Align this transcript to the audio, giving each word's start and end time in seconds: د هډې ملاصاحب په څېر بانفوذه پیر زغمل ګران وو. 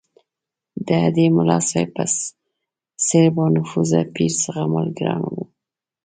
د 0.85 0.89
هډې 1.03 1.25
ملاصاحب 1.37 1.89
په 1.97 2.03
څېر 3.05 3.25
بانفوذه 3.35 4.01
پیر 4.15 4.31
زغمل 4.43 4.87
ګران 4.99 5.21
وو. 5.33 5.43